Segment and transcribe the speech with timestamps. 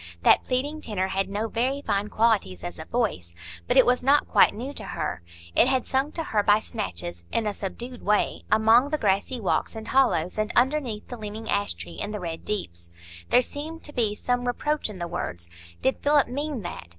[0.23, 3.35] That pleading tenor had no very fine qualities as a voice,
[3.67, 5.21] but it was not quite new to her;
[5.55, 9.75] it had sung to her by snatches, in a subdued way, among the grassy walks
[9.75, 12.89] and hollows, and underneath the leaning ash tree in the Red Deeps.
[13.29, 15.47] There seemed to be some reproach in the words;
[15.83, 16.87] did Philip mean that?